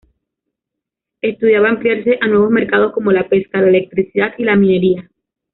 Estudiaba 1.21 1.69
ampliarse 1.69 2.17
a 2.19 2.27
nuevos 2.27 2.49
mercados 2.49 2.91
como 2.91 3.11
la 3.11 3.29
pesca, 3.29 3.61
la 3.61 3.67
electricidad 3.69 4.33
y 4.39 4.45
la 4.45 4.55
minería. 4.55 5.07